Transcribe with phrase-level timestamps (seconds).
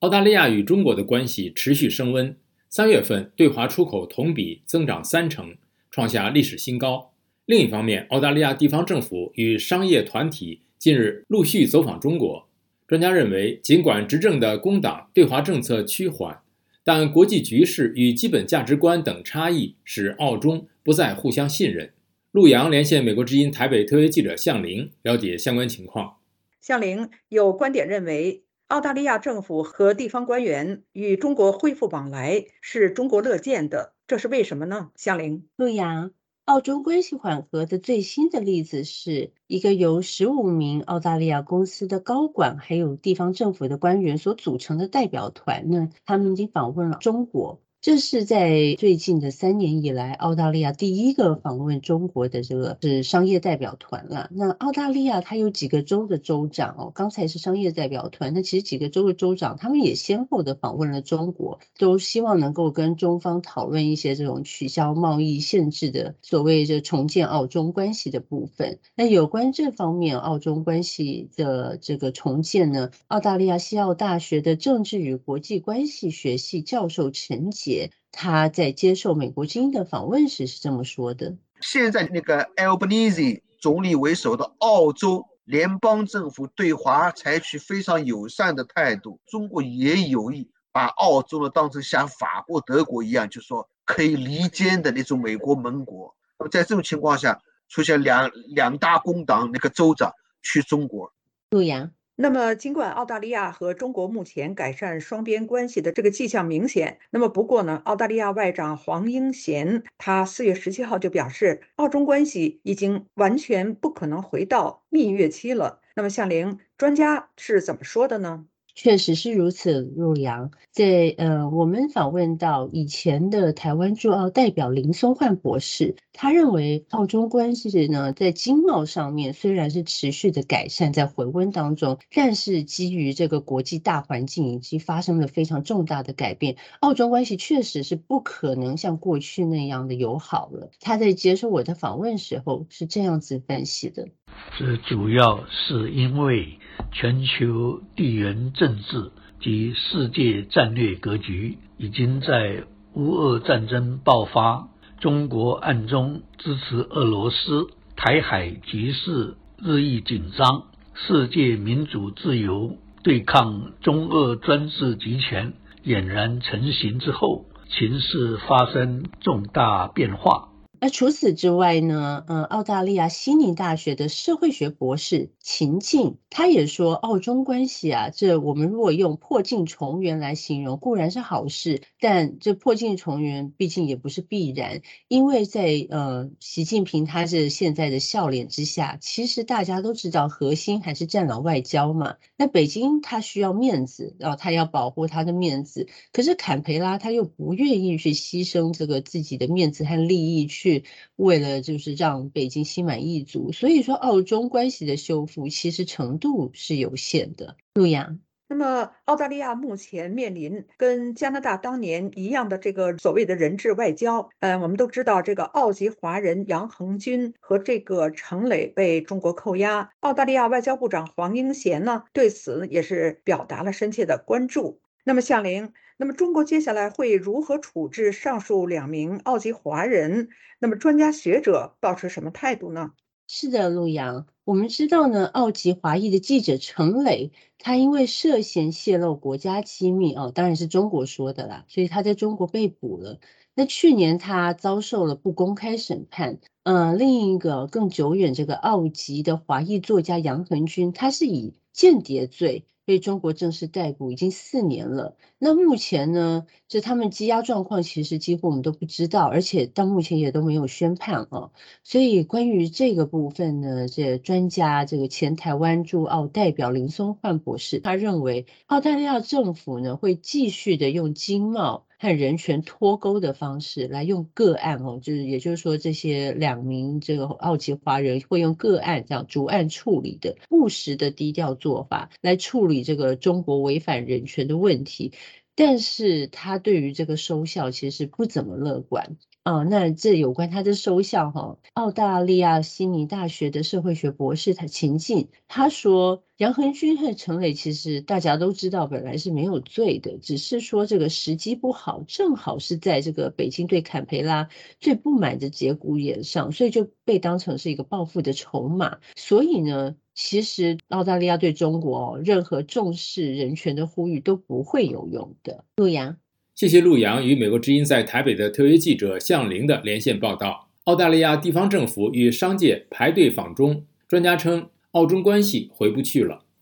[0.00, 2.34] 澳大利亚与中国的关系持续升温。
[2.70, 5.54] 三月份对华出口同比增长三成，
[5.90, 7.12] 创下历史新高。
[7.44, 12.48] 另一方面，澳大利亚地方政府与商业团体近日陆续走访中国。
[12.88, 16.40] 专家认为，尽管执政的工党对华政策趋缓，
[16.82, 21.92] 但国际局势与基本价值观等差异使澳中不再互相信任。
[22.32, 26.16] 陆洋连线美国之音台北特约记者向玲了解相关情况。
[26.58, 28.44] 向玲有观点认为。
[28.70, 34.92] 澳大利亚政府和地方官员与中国恢复往来是中国乐见的，这是为什么呢？
[34.94, 36.12] 向玲，陆阳，
[36.44, 47.60] 澳洲关系缓和的最新的例子是一个由十五名澳大利亚公司的高管还有地方政府的官员所组成的代表团呢，他们已经访问了中国。
[47.82, 54.28] 这是在最近的三年以来，澳大利亚第一个访问中国的这个是商业代表团了。
[54.34, 68.78] 那澳大利亚它有几个州的州长哦，刚才是商业代表团，那其实几个州的州长他们也先后的访问了中国，都希望能够跟中方讨论一些这种取消贸易限制的所谓的重建澳中关系的部分。
[68.94, 77.69] 那有关这方面澳中关系的这个重建呢，澳大利亚西澳大学的政治与国际关系学系教授陈杰。
[78.12, 96.14] 他在接受美国精英的访问时是这么说的：现在那个 Albanese 总理为首的澳洲联邦政府对华采取非常友善的态度，中国也有意把澳洲呢当成像法国、德国一样，就说可以离间的那种美国盟国。
[96.38, 101.12] 那么在这种情况下，出现两两大工党那个州长去中国，
[101.50, 101.90] 陆阳。
[102.22, 115.80] 那么，尽管澳大利亚和中国目前改善双边关系的这个迹象明显，那么不过呢，澳大利亚外长黄英贤他四月十七号就表示，澳中关系已经完全不可能回到蜜月期了。
[115.94, 118.44] 那么，向玲专家是怎么说的呢？
[118.74, 120.50] 确实是如此，陆阳。
[120.70, 140.70] 在呃，我们访问到以前的台湾驻澳代表林松焕博士，他认为澳中关系呢，在经贸上面虽然是持续的改善，在回温当中，但是基于这个国际大环境以及发生了非常重大的改变，澳中关系确实是不可能像过去那样的友好了。
[140.80, 144.08] 他在接受我的访问时候是这样子分析的：
[144.58, 146.58] 这主要是因为。
[146.92, 152.64] 全球地缘政治及世界战略格局已经在
[152.94, 154.68] 乌俄战争爆发、
[154.98, 160.64] 中国暗中支持俄罗斯、台海局势日益紧张、
[160.94, 165.52] 世界民主自由对抗中俄专制集权
[165.84, 170.49] 俨然成型之后，情势发生重大变化。
[170.82, 172.24] 那除此之外呢？
[172.26, 192.16] 呃，澳大利亚悉尼大学的社会学博士秦静，他也说，澳中关系啊，这我们如果用破镜重圆来形容，固然是好事，但这破镜重圆毕竟也不是必然，因为在呃，习近平他是现在的笑脸之下，其实大家都知道，核心还是战狼外交嘛。
[192.38, 200.69] 那北京他需要面子，然后他要保护他的面子，可是坎培拉他又不愿意去牺牲这个自己的面子和利益去。
[201.16, 207.56] 为了就是让北京心满意足，所以说澳中关系的修复其实程度是有限的。
[207.74, 214.28] 陆阳，那么澳大利亚目前面临跟加拿大当年一样的这个所谓的人质外交。
[214.40, 224.80] 嗯，我们都知道这个澳籍华人杨恒军和这个程磊被中国扣押，澳大利亚外交部长黄英贤呢对此也是表达了深切的关注。
[225.04, 225.72] 那么向玲。
[225.96, 230.30] 那么中国接下来会如何处置上述两名澳籍华人？
[230.58, 232.92] 那么专家学者保持什么态度呢？
[233.26, 243.20] 是的，陆阳，我们知道呢，澳籍华裔的记者陈磊，他因为涉嫌泄露国家机密哦，当然是中国说的啦，所以他在中国被捕了。
[243.54, 246.40] 那去年他遭受了不公开审判。
[246.62, 252.64] 嗯，另一个更久远，这个澳籍的华裔作家杨恒军，他是以间谍罪。
[252.90, 255.16] 被中国正式逮捕已经四年了。
[255.38, 261.52] 那目前呢，就他们羁押状况，其实几乎我们都不知道，而且到目前也都没有宣判啊。
[261.84, 271.86] 所以关于这个部分呢，这专家这个前台湾驻澳代表林松焕博士，他认为澳大利亚政府呢会继续的用经贸。
[272.00, 285.12] 和人权脱钩的方式来用个案哦，就是也就是说，这些两名这个澳籍华人会用个案这样逐案处理的务实的低调做法来处理这个中国违反人权的问题，
[285.54, 289.62] 但是他对于这个收效其实不怎么乐观啊。
[289.64, 296.24] 那这有关他的收效哈，澳大利亚悉尼大学的社会学博士他秦进他说。
[296.40, 304.48] 杨恒军和陈磊其实大家都知道，本来是没有罪的，只是说这个时机不好，正好是在这个北京对坎培拉
[304.80, 308.96] 最不满的节骨眼上，所以就被当成是一个报复的筹码。
[309.16, 315.66] 所以呢，其实澳大利亚对中国任何重视人权的呼吁都不会有用的。
[315.76, 316.16] 陆阳，
[316.54, 320.70] 谢谢陆阳与美国之音在台北的特约记者向玲的连线报道。
[320.84, 326.44] 澳大利亚地方政府与商界排队访中，专家称澳中关系回不去了。